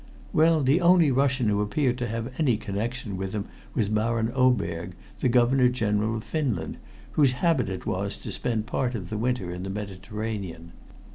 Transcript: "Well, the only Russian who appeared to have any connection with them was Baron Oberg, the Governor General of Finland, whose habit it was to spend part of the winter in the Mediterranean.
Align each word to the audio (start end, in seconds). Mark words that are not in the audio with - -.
"Well, 0.33 0.63
the 0.63 0.81
only 0.81 1.11
Russian 1.11 1.47
who 1.47 1.61
appeared 1.61 1.99
to 1.99 2.07
have 2.07 2.33
any 2.39 2.57
connection 2.57 3.17
with 3.17 3.33
them 3.33 3.45
was 3.75 3.87
Baron 3.87 4.31
Oberg, 4.33 4.95
the 5.19 5.29
Governor 5.29 5.69
General 5.69 6.15
of 6.17 6.23
Finland, 6.23 6.77
whose 7.11 7.33
habit 7.33 7.69
it 7.69 7.85
was 7.85 8.17
to 8.17 8.31
spend 8.31 8.65
part 8.65 8.95
of 8.95 9.11
the 9.11 9.17
winter 9.19 9.51
in 9.51 9.61
the 9.61 9.69
Mediterranean. 9.69 10.71